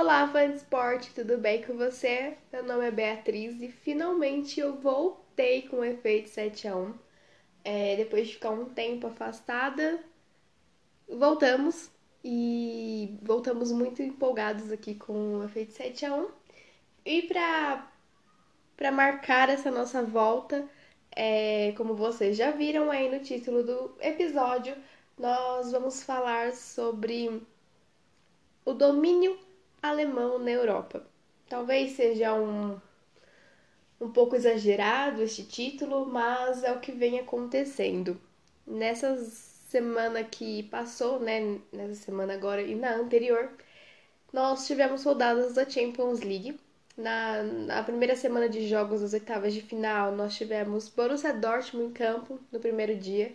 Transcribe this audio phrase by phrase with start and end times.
[0.00, 2.38] Olá, fã de esporte, tudo bem com você?
[2.52, 6.94] Meu nome é Beatriz e finalmente eu voltei com o efeito 7 a 1
[7.64, 9.98] é, Depois de ficar um tempo afastada,
[11.08, 11.90] voltamos
[12.22, 16.28] e voltamos muito empolgados aqui com o efeito 7 a 1
[17.04, 17.90] E para
[18.76, 20.64] para marcar essa nossa volta,
[21.10, 24.76] é, como vocês já viram aí no título do episódio,
[25.18, 27.42] nós vamos falar sobre
[28.64, 29.47] o domínio
[29.82, 31.06] alemão na Europa.
[31.48, 32.78] Talvez seja um,
[34.00, 38.20] um pouco exagerado este título, mas é o que vem acontecendo.
[38.66, 39.16] Nessa
[39.68, 43.50] semana que passou, né, nessa semana agora e na anterior,
[44.32, 46.58] nós tivemos rodadas da Champions League.
[46.96, 51.92] Na, na primeira semana de jogos das oitavas de final, nós tivemos Borussia Dortmund em
[51.92, 53.34] campo no primeiro dia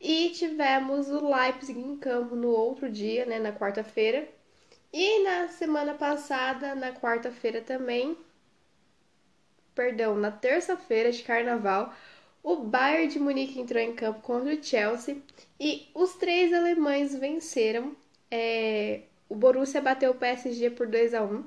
[0.00, 4.28] e tivemos o Leipzig em campo no outro dia, né, na quarta-feira.
[4.92, 8.16] E na semana passada, na quarta-feira também,
[9.74, 11.94] perdão, na terça-feira de carnaval,
[12.42, 15.18] o Bayern de Munique entrou em campo contra o Chelsea
[15.60, 17.96] e os três alemães venceram.
[18.30, 21.44] É, o Borussia bateu o PSG por 2 a 1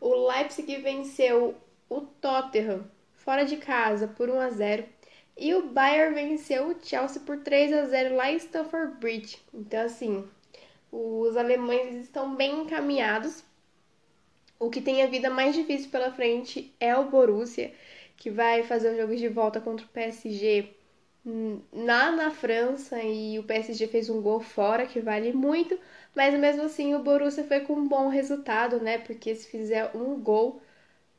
[0.00, 1.54] o Leipzig venceu
[1.88, 4.84] o Tottenham fora de casa por 1 a 0
[5.36, 9.38] e o Bayern venceu o Chelsea por 3 a 0 lá em Stamford Bridge.
[9.52, 10.28] Então assim,
[10.90, 13.44] os alemães estão bem encaminhados.
[14.58, 17.72] O que tem a vida mais difícil pela frente é o Borussia,
[18.16, 20.74] que vai fazer os jogos de volta contra o PSG
[21.72, 25.78] lá na França e o PSG fez um gol fora que vale muito,
[26.14, 28.98] mas mesmo assim o Borussia foi com um bom resultado, né?
[28.98, 30.60] Porque se fizer um gol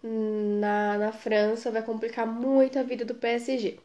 [0.03, 3.80] na, na França vai complicar muito a vida do PSG.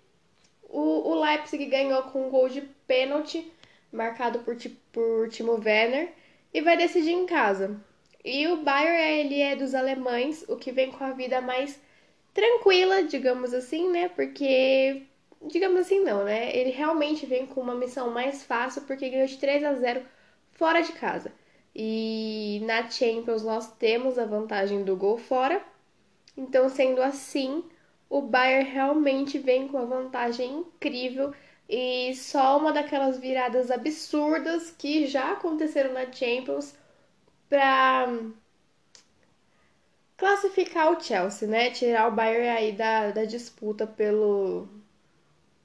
[0.69, 3.50] O, o Leipzig ganhou com um gol de pênalti
[3.97, 4.56] marcado por,
[4.92, 6.12] por Timo Werner,
[6.52, 7.80] e vai decidir em casa.
[8.25, 11.80] E o Bayern, ele é dos alemães, o que vem com a vida mais
[12.34, 14.08] tranquila, digamos assim, né?
[14.08, 15.03] Porque,
[15.42, 16.54] digamos assim, não, né?
[16.54, 20.03] Ele realmente vem com uma missão mais fácil, porque ganhou de 3 a 0
[20.53, 21.32] fora de casa.
[21.75, 25.62] E na Champions nós temos a vantagem do gol fora.
[26.37, 27.65] Então, sendo assim,
[28.09, 31.32] o Bayern realmente vem com uma vantagem incrível
[31.69, 36.75] e só uma daquelas viradas absurdas que já aconteceram na Champions
[37.49, 38.09] para
[40.16, 41.71] classificar o Chelsea, né?
[41.71, 44.69] Tirar o Bayern aí da, da disputa pelo,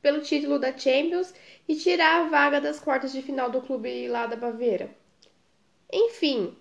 [0.01, 1.33] pelo título da Champions
[1.67, 4.89] e tirar a vaga das quartas de final do clube lá da Baviera.
[5.91, 6.55] Enfim,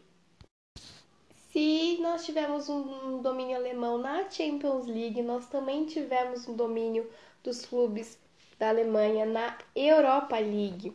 [1.50, 7.08] se nós tivemos um domínio alemão na Champions League, nós também tivemos um domínio
[7.42, 8.18] dos clubes
[8.60, 10.92] da Alemanha na Europa League.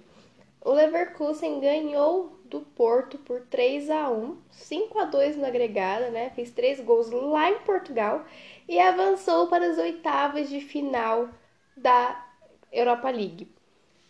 [0.63, 6.29] O Leverkusen ganhou do Porto por 3 a 1, 5 a 2 no agregado, né?
[6.29, 8.23] Fez três gols lá em Portugal
[8.69, 11.27] e avançou para as oitavas de final
[11.75, 12.23] da
[12.71, 13.51] Europa League.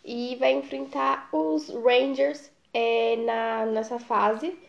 [0.04, 4.60] E vai enfrentar os Rangers é, na, nessa fase.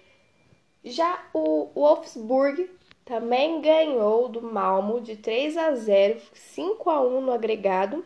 [0.85, 2.71] Já o Wolfsburg
[3.05, 8.05] também ganhou do Malmo de 3 a 0, 5 a 1 no agregado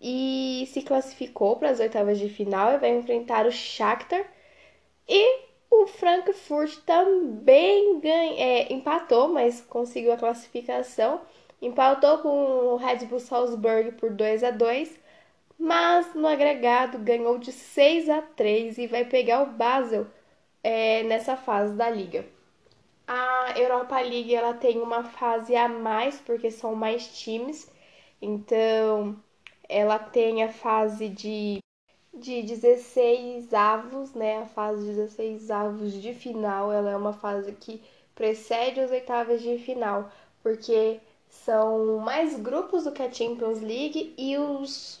[0.00, 4.26] e se classificou para as oitavas de final e vai enfrentar o Shakhtar.
[5.08, 5.40] E
[5.70, 11.20] o Frankfurt também ganha, é, empatou, mas conseguiu a classificação.
[11.60, 15.06] Empatou com o Red Bull Salzburg por 2 a 2
[15.58, 20.06] mas no agregado ganhou de 6 a 3 e vai pegar o Basel
[20.62, 22.26] é, nessa fase da liga.
[23.06, 27.70] A Europa League ela tem uma fase a mais porque são mais times,
[28.20, 29.16] então
[29.68, 31.58] ela tem a fase de,
[32.12, 34.38] de 16 avos, né?
[34.38, 37.82] A fase de 16 avos de final, ela é uma fase que
[38.14, 40.10] precede as oitavas de final,
[40.42, 45.00] porque são mais grupos do que a Champions League e os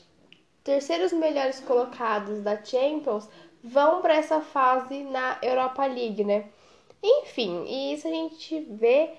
[0.62, 3.28] terceiros melhores colocados da Champions
[3.62, 6.46] vão para essa fase na Europa League, né?
[7.02, 9.10] Enfim, e isso a gente vê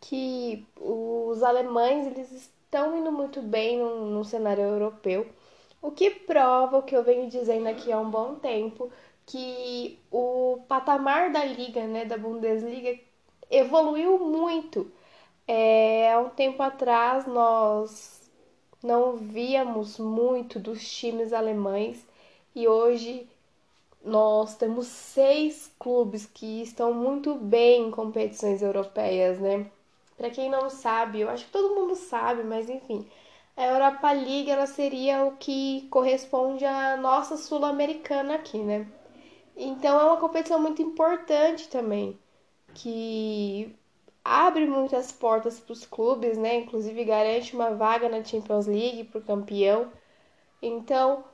[0.00, 5.28] que os alemães eles estão indo muito bem no, cenário europeu,
[5.80, 8.90] o que prova o que eu venho dizendo aqui há um bom tempo,
[9.24, 12.98] que o patamar da liga, né, da Bundesliga,
[13.48, 14.90] evoluiu muito.
[15.46, 18.30] É, há um tempo atrás nós
[18.82, 22.04] não víamos muito dos times alemães
[22.54, 23.28] e hoje
[24.04, 29.70] nós temos seis clubes que estão muito bem em competições europeias, né?
[30.16, 33.08] Para quem não sabe, eu acho que todo mundo sabe, mas enfim,
[33.56, 38.86] a Europa League ela seria o que corresponde à nossa sul-americana aqui, né?
[39.56, 42.18] Então é uma competição muito importante também.
[42.74, 43.74] que
[44.24, 46.56] abre muitas portas para os clubes, né?
[46.56, 49.92] Inclusive garante uma vaga na Champions League para o campeão.
[50.62, 51.24] Então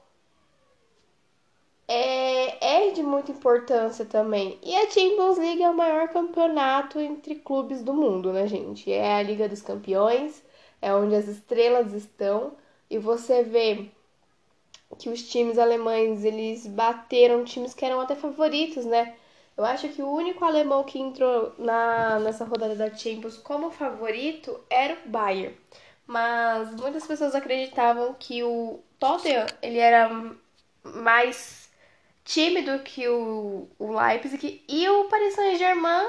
[1.92, 4.56] é, é de muita importância também.
[4.62, 8.92] E a Champions League é o maior campeonato entre clubes do mundo, né, gente?
[8.92, 10.40] É a Liga dos Campeões,
[10.81, 12.52] é onde as estrelas estão.
[12.88, 13.90] E você vê
[15.00, 19.16] que os times alemães eles bateram times que eram até favoritos, né?
[19.56, 24.60] Eu acho que o único alemão que entrou na, nessa rodada da Champions como favorito
[24.70, 25.56] era o Bayern.
[26.06, 30.08] Mas muitas pessoas acreditavam que o Tottenham ele era
[30.84, 31.69] mais
[32.25, 36.08] tímido que o, o Leipzig e o Paris Saint-Germain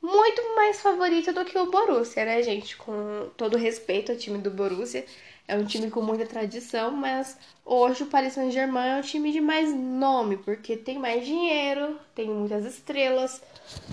[0.00, 2.76] muito mais favorito do que o Borussia, né, gente?
[2.76, 5.04] Com todo respeito ao time do Borussia.
[5.46, 9.40] É um time com muita tradição, mas hoje o Paris Saint-Germain é um time de
[9.40, 13.42] mais nome, porque tem mais dinheiro, tem muitas estrelas,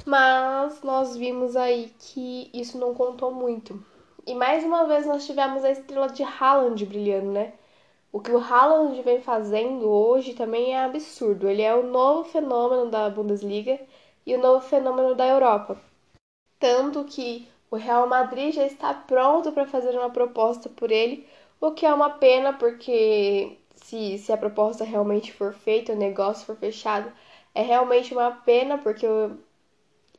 [0.06, 3.82] mas nós vimos aí que isso não contou muito.
[4.28, 7.54] E mais uma vez nós tivemos a estrela de Haaland brilhando, né?
[8.16, 11.50] O que o Haaland vem fazendo hoje também é absurdo.
[11.50, 13.78] Ele é o novo fenômeno da Bundesliga
[14.26, 15.78] e o novo fenômeno da Europa.
[16.58, 21.28] Tanto que o Real Madrid já está pronto para fazer uma proposta por ele
[21.60, 26.46] o que é uma pena, porque se, se a proposta realmente for feita, o negócio
[26.46, 27.12] for fechado,
[27.54, 29.38] é realmente uma pena, porque eu,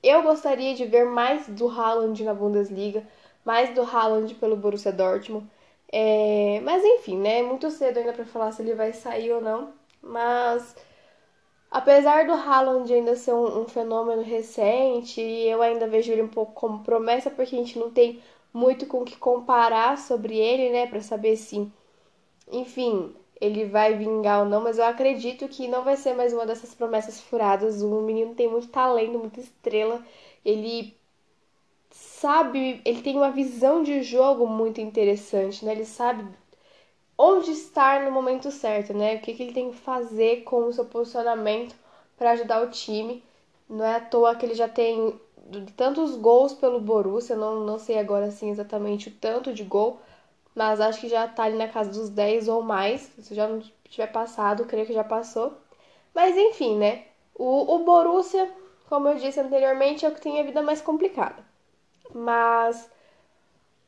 [0.02, 3.06] eu gostaria de ver mais do Haaland na Bundesliga,
[3.42, 5.48] mais do Haaland pelo Borussia Dortmund.
[5.92, 7.40] É, mas enfim, né?
[7.40, 9.72] É muito cedo ainda para falar se ele vai sair ou não.
[10.02, 10.74] Mas
[11.70, 16.52] apesar do Haaland ainda ser um, um, fenômeno recente, eu ainda vejo ele um pouco
[16.54, 18.22] como promessa, porque a gente não tem
[18.52, 21.70] muito com o que comparar sobre ele, né, para saber se,
[22.50, 26.46] enfim, ele vai vingar ou não, mas eu acredito que não vai ser mais uma
[26.46, 27.82] dessas promessas furadas.
[27.82, 30.04] O menino tem muito talento, muita estrela.
[30.44, 30.96] Ele
[31.96, 35.72] sabe, ele tem uma visão de jogo muito interessante, né?
[35.72, 36.26] Ele sabe
[37.18, 39.16] onde estar no momento certo, né?
[39.16, 41.74] O que, que ele tem que fazer com o seu posicionamento
[42.16, 43.22] para ajudar o time.
[43.68, 45.18] Não é à toa que ele já tem
[45.76, 50.00] tantos gols pelo Borussia, não, não sei agora assim exatamente o tanto de gol,
[50.54, 53.10] mas acho que já tá ali na casa dos 10 ou mais.
[53.20, 55.54] Se já não tiver passado, creio que já passou.
[56.14, 57.04] Mas enfim, né?
[57.34, 58.50] O, o Borussia,
[58.88, 61.44] como eu disse anteriormente, é o que tem a vida mais complicada.
[62.16, 62.90] Mas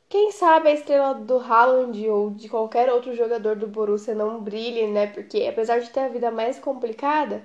[0.07, 4.87] quem sabe a estrela do Haaland ou de qualquer outro jogador do Borussia não brilhe,
[4.87, 5.07] né?
[5.07, 7.43] Porque apesar de ter a vida mais complicada,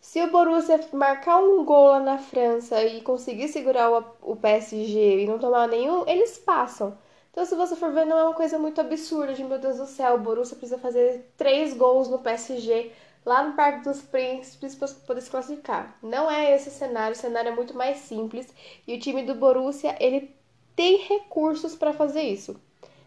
[0.00, 3.90] se o Borussia marcar um gol lá na França e conseguir segurar
[4.22, 6.96] o, PSG e não tomar nenhum, eles passam.
[7.30, 9.86] Então, se você for ver, não é uma coisa muito absurda de meu Deus do
[9.86, 12.92] céu, o Borussia precisa fazer três gols no PSG
[13.26, 15.98] lá no Parque dos Príncipes para poder se classificar.
[16.00, 18.48] Não é esse cenário, o cenário é muito mais simples
[18.86, 20.32] e o time do Borussia ele
[20.76, 22.58] tem recursos para fazer isso.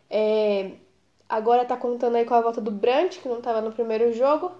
[0.10, 0.71] É,
[1.27, 4.51] agora tá contando aí com a volta do Brandt, que não estava no primeiro jogo,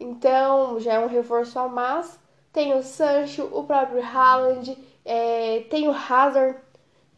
[0.00, 2.18] então já é um reforço a mais.
[2.52, 6.58] Tem o Sancho, o próprio Haaland, é, tem o Hazard.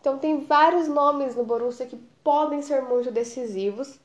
[0.01, 3.99] Então tem vários nomes no Borussia que podem ser muito decisivos.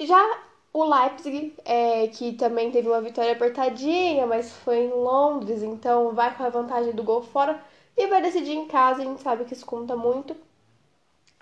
[0.00, 6.14] Já o Leipzig, é, que também teve uma vitória apertadinha, mas foi em Londres, então
[6.14, 7.60] vai com a vantagem do gol fora
[7.96, 10.36] e vai decidir em casa, a gente sabe que isso conta muito.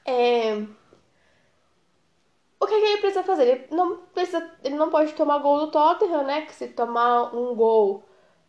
[0.04, 0.54] É,
[2.60, 3.46] o que, que, ele precisa fazer?
[3.46, 6.42] Ele não, precisa, ele não pode tomar gol do Tottenham, né?
[6.46, 8.02] Que se tomar um gol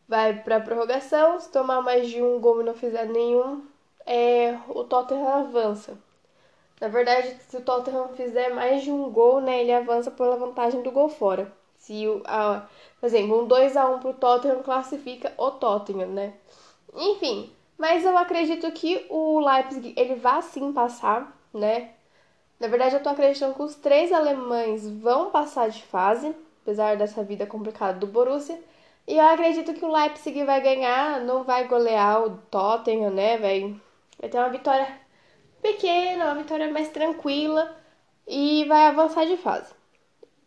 [0.08, 3.66] vai para prorrogação, se tomar mais de um gol e não fizer nenhum,
[4.06, 5.98] é, o Tottenham avança.
[6.79, 10.81] Na verdade, se o Tottenham fizer mais de um gol, né, ele avança pela vantagem
[10.84, 11.51] do gol fora.
[11.77, 12.67] Se o, a,
[13.00, 16.34] por exemplo, um 2 a 1 pro Tottenham classifica o Tottenham, né?
[16.93, 21.91] Enfim, mas eu acredito que o Leipzig ele vai sim passar, né?
[22.60, 27.24] Na verdade, eu tô acreditando que os três alemães vão passar de fase, apesar dessa
[27.24, 28.60] vida complicada do Borussia.
[29.07, 33.38] E eu acredito que o Leipzig vai ganhar, não vai golear o Tottenham, né?
[33.38, 33.75] Vai,
[34.19, 34.88] vai ter uma vitória
[35.68, 37.76] pequena, uma vitória mais tranquila
[38.28, 39.74] e vai avançar de fase.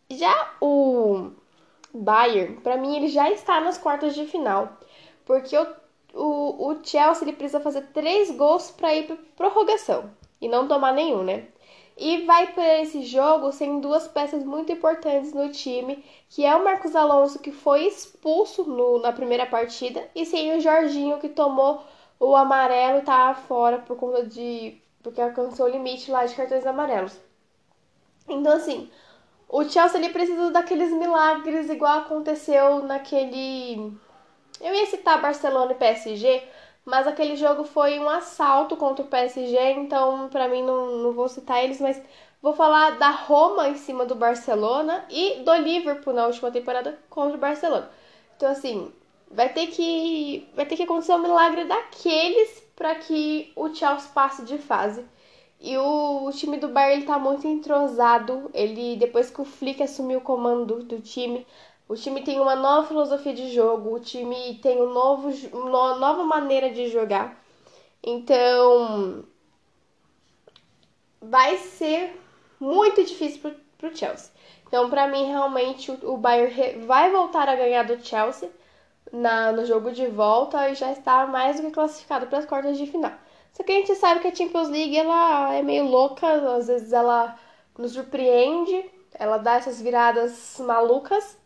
[0.09, 1.31] Já o
[1.93, 4.77] Bayern, para mim, ele já está nas quartas de final,
[5.25, 5.67] porque o,
[6.13, 10.93] o, o Chelsea ele precisa fazer três gols para ir para prorrogação e não tomar
[10.93, 11.47] nenhum, né?
[11.97, 16.63] E vai por esse jogo sem duas peças muito importantes no time, que é o
[16.63, 21.81] Marcos Alonso, que foi expulso no, na primeira partida, e sem o Jorginho, que tomou
[22.19, 24.81] o amarelo e tá fora por conta de.
[25.03, 27.17] Porque alcançou o limite lá de cartões amarelos.
[28.27, 28.89] Então, assim,
[29.49, 33.93] o Chelsea precisa daqueles milagres, igual aconteceu naquele.
[34.61, 36.43] Eu ia citar Barcelona e PSG,
[36.85, 41.29] Mas aquele jogo foi um assalto contra o PSG, então para mim não, não vou
[41.29, 42.01] citar eles, mas
[42.41, 47.37] vou falar da Roma em cima do Barcelona e do Liverpool na última temporada contra
[47.37, 47.89] o Barcelona.
[48.35, 48.93] Então assim,
[49.29, 54.43] vai ter que vai ter que acontecer um milagre daqueles para que o Chelsea passe
[54.43, 55.05] de fase.
[55.59, 58.49] E o, o time do Bayern ele tá muito entrosado.
[58.55, 61.45] Ele depois que o Flick assumiu o comando do, time,
[61.87, 66.23] o time tem uma nova filosofia de jogo, o time tem um novo, uma nova
[66.23, 67.39] maneira de jogar.
[68.03, 69.25] Então,
[71.21, 72.19] vai ser
[72.59, 74.31] muito difícil pro, pro Chelsea.
[74.67, 78.49] Então, para mim, realmente, o, o Bayern vai voltar a ganhar do Chelsea
[79.11, 82.77] na, no jogo de volta e já está mais do que classificado para as quartas
[82.77, 83.13] de final.
[83.53, 86.93] Só que a gente sabe que a Champions League ela é meio louca, às vezes
[86.93, 87.37] ela
[87.77, 91.37] nos surpreende, ela dá essas viradas malucas.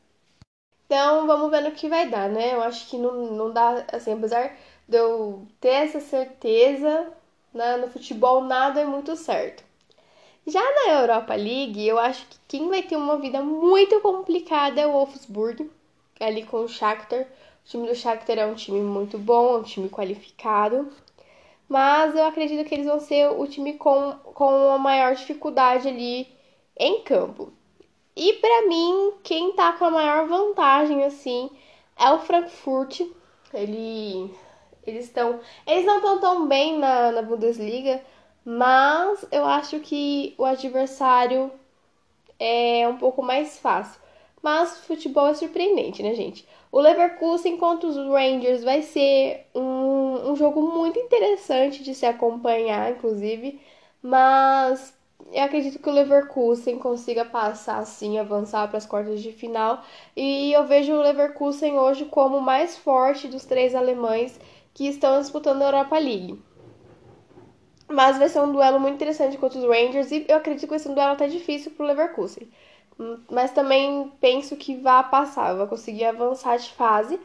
[0.86, 2.54] Então vamos ver no que vai dar, né?
[2.54, 4.56] Eu acho que não, não dá, assim, apesar
[4.88, 7.12] de eu ter essa certeza,
[7.54, 9.64] né, no futebol nada é muito certo.
[10.48, 14.86] Já na Europa League, eu acho que quem vai ter uma vida muito complicada é
[14.86, 15.70] o Wolfsburg,
[16.20, 17.26] ali com o Shakhtar.
[17.66, 20.92] O time do Shakhtar é um time muito bom, é um time qualificado.
[21.68, 26.28] Mas eu acredito que eles vão ser o time com, com a maior dificuldade ali
[26.78, 27.52] em campo.
[28.16, 31.50] E para mim, quem tá com a maior vantagem, assim,
[31.98, 33.02] é o Frankfurt.
[33.54, 34.32] Ele,
[34.86, 35.40] eles estão.
[35.66, 38.02] Eles não estão tão bem na, na Bundesliga,
[38.46, 41.52] mas eu acho que o adversário
[42.40, 44.00] é um pouco mais fácil.
[44.42, 46.48] Mas futebol é surpreendente, né, gente?
[46.76, 52.92] O Leverkusen contra os Rangers vai ser um, um jogo muito interessante de se acompanhar,
[52.92, 53.62] inclusive.
[54.02, 54.94] Mas
[55.32, 59.86] eu acredito que o Leverkusen consiga passar assim, avançar para as quartas de final.
[60.18, 64.38] E eu vejo o Leverkusen hoje como o mais forte dos três alemães
[64.74, 66.38] que estão disputando a Europa League.
[67.88, 70.80] Mas vai ser um duelo muito interessante contra os Rangers e eu acredito que vai
[70.80, 72.50] ser um duelo até difícil para o Leverkusen.
[73.30, 77.20] Mas também penso que vai passar, vai conseguir avançar de fase.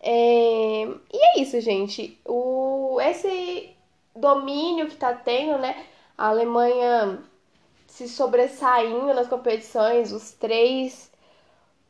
[0.00, 0.84] É...
[1.12, 2.18] E é isso, gente.
[2.24, 2.98] O...
[3.00, 3.70] Esse
[4.14, 5.86] domínio que tá tendo, né?
[6.18, 7.22] A Alemanha
[7.86, 11.10] se sobressaindo nas competições, os três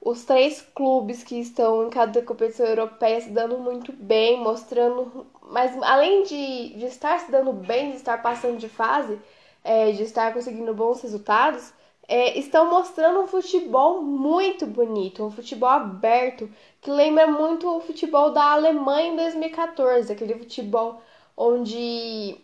[0.02, 5.26] os três clubes que estão em cada competição europeia se dando muito bem, mostrando.
[5.42, 9.18] Mas além de, de estar se dando bem, de estar passando de fase,
[9.62, 11.72] é, de estar conseguindo bons resultados,
[12.10, 16.50] é, estão mostrando um futebol muito bonito, um futebol aberto,
[16.80, 21.00] que lembra muito o futebol da Alemanha em 2014, aquele futebol
[21.36, 22.36] onde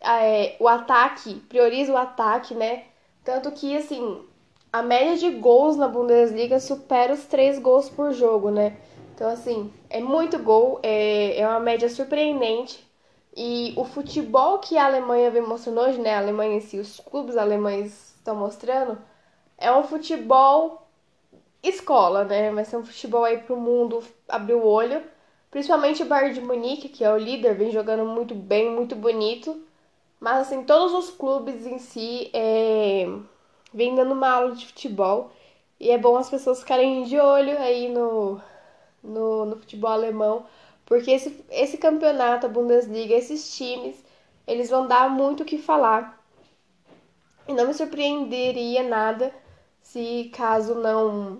[0.00, 2.84] é, o ataque, prioriza o ataque, né?
[3.24, 4.22] Tanto que, assim,
[4.72, 8.76] a média de gols na Bundesliga supera os três gols por jogo, né?
[9.16, 12.86] Então, assim, é muito gol, é, é uma média surpreendente.
[13.36, 16.14] E o futebol que a Alemanha vem mostrando hoje, né?
[16.14, 18.98] A Alemanha em si, os clubes alemães estão mostrando,
[19.58, 20.88] é um futebol
[21.62, 22.50] escola, né?
[22.52, 25.02] Vai ser um futebol aí pro mundo abrir o olho.
[25.50, 29.60] Principalmente o Bayern de Munique, que é o líder, vem jogando muito bem, muito bonito.
[30.20, 33.06] Mas assim, todos os clubes em si é...
[33.72, 35.32] vem dando uma aula de futebol.
[35.80, 38.40] E é bom as pessoas ficarem de olho aí no,
[39.02, 40.46] no, no futebol alemão.
[40.86, 43.96] Porque esse, esse campeonato, a Bundesliga, esses times,
[44.46, 46.18] eles vão dar muito o que falar.
[47.46, 49.32] E não me surpreenderia nada
[49.88, 51.38] se caso não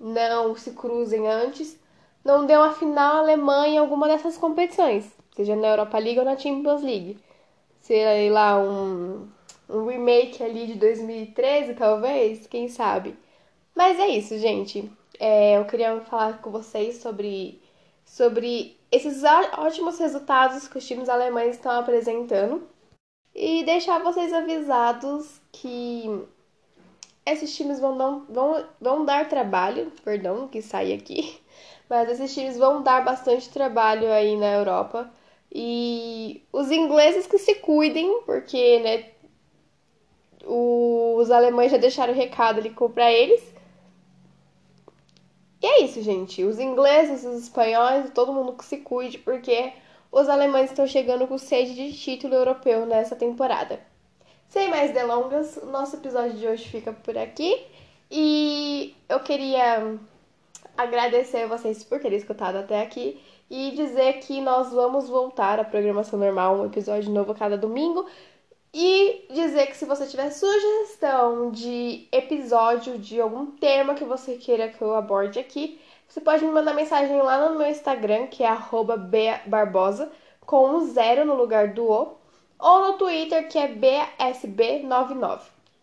[0.00, 1.78] não se cruzem antes,
[2.24, 6.36] não dê uma final alemã em alguma dessas competições, seja na Europa League ou na
[6.36, 7.18] Champions League.
[7.80, 9.28] Sei lá, um,
[9.68, 13.16] um remake ali de 2013, talvez, quem sabe.
[13.74, 14.90] Mas é isso, gente.
[15.20, 17.60] É, eu queria falar com vocês sobre,
[18.04, 19.22] sobre esses
[19.56, 22.66] ótimos resultados que os times alemães estão apresentando
[23.34, 26.26] e deixar vocês avisados que
[27.26, 31.40] esses times vão, não, vão, vão dar trabalho, perdão que sai aqui,
[31.88, 35.10] mas esses times vão dar bastante trabalho aí na Europa.
[35.52, 39.04] E os ingleses que se cuidem, porque né,
[40.46, 43.42] os alemães já deixaram o recado ali para eles.
[45.62, 46.44] E é isso, gente.
[46.44, 49.72] Os ingleses, os espanhóis, todo mundo que se cuide, porque
[50.12, 53.80] os alemães estão chegando com sede de título europeu nessa temporada.
[54.54, 57.60] Sem mais delongas, o nosso episódio de hoje fica por aqui
[58.08, 59.98] e eu queria
[60.76, 63.20] agradecer a vocês por terem escutado até aqui
[63.50, 68.06] e dizer que nós vamos voltar à programação normal, um episódio novo cada domingo.
[68.72, 74.68] E dizer que se você tiver sugestão de episódio, de algum tema que você queira
[74.68, 78.56] que eu aborde aqui, você pode me mandar mensagem lá no meu Instagram, que é
[79.48, 80.12] @barbosa
[80.46, 82.23] com um zero no lugar do O,
[82.58, 85.40] ou no Twitter que é BSB99.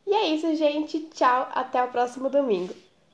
[0.07, 0.99] E é isso, gente.
[1.13, 2.73] Tchau, até o próximo domingo.